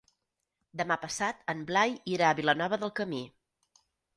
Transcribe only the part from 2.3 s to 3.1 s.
a Vilanova del